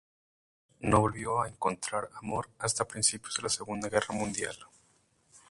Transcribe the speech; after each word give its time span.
No 0.79 0.99
volvió 1.01 1.43
a 1.43 1.47
encontrar 1.47 2.09
amor 2.15 2.49
hasta 2.57 2.87
principios 2.87 3.35
de 3.37 3.43
la 3.43 3.49
Segunda 3.49 3.87
Guerra 3.87 4.15
Mundial. 4.15 4.55